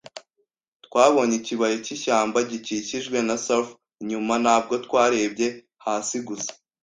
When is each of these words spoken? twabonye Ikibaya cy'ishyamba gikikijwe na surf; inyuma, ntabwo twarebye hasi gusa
twabonye 0.85 1.35
Ikibaya 1.41 1.77
cy'ishyamba 1.85 2.37
gikikijwe 2.49 3.17
na 3.27 3.35
surf; 3.45 3.67
inyuma, 4.01 4.33
ntabwo 4.43 4.73
twarebye 4.85 5.47
hasi 5.85 6.17
gusa 6.27 6.51